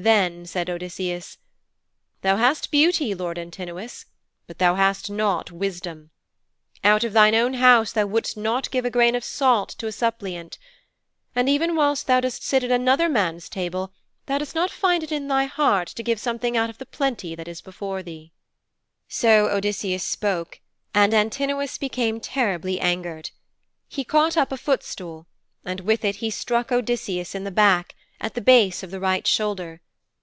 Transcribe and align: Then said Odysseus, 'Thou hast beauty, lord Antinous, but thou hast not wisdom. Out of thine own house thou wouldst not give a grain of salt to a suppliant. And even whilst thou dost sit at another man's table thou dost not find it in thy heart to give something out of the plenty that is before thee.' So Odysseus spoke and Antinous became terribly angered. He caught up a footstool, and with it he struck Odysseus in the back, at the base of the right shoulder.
Then 0.00 0.46
said 0.46 0.70
Odysseus, 0.70 1.38
'Thou 2.22 2.36
hast 2.36 2.70
beauty, 2.70 3.16
lord 3.16 3.36
Antinous, 3.36 4.06
but 4.46 4.58
thou 4.60 4.76
hast 4.76 5.10
not 5.10 5.50
wisdom. 5.50 6.10
Out 6.84 7.02
of 7.02 7.12
thine 7.12 7.34
own 7.34 7.54
house 7.54 7.90
thou 7.90 8.06
wouldst 8.06 8.36
not 8.36 8.70
give 8.70 8.84
a 8.84 8.90
grain 8.90 9.16
of 9.16 9.24
salt 9.24 9.70
to 9.70 9.88
a 9.88 9.90
suppliant. 9.90 10.56
And 11.34 11.48
even 11.48 11.74
whilst 11.74 12.06
thou 12.06 12.20
dost 12.20 12.44
sit 12.44 12.62
at 12.62 12.70
another 12.70 13.08
man's 13.08 13.48
table 13.48 13.92
thou 14.26 14.38
dost 14.38 14.54
not 14.54 14.70
find 14.70 15.02
it 15.02 15.10
in 15.10 15.26
thy 15.26 15.46
heart 15.46 15.88
to 15.88 16.04
give 16.04 16.20
something 16.20 16.56
out 16.56 16.70
of 16.70 16.78
the 16.78 16.86
plenty 16.86 17.34
that 17.34 17.48
is 17.48 17.60
before 17.60 18.04
thee.' 18.04 18.30
So 19.08 19.48
Odysseus 19.48 20.04
spoke 20.04 20.60
and 20.94 21.12
Antinous 21.12 21.76
became 21.76 22.20
terribly 22.20 22.78
angered. 22.78 23.32
He 23.88 24.04
caught 24.04 24.36
up 24.36 24.52
a 24.52 24.56
footstool, 24.56 25.26
and 25.64 25.80
with 25.80 26.04
it 26.04 26.16
he 26.22 26.30
struck 26.30 26.70
Odysseus 26.70 27.34
in 27.34 27.42
the 27.42 27.50
back, 27.50 27.96
at 28.20 28.34
the 28.34 28.40
base 28.40 28.84
of 28.84 28.92
the 28.92 29.00
right 29.00 29.26
shoulder. 29.26 29.80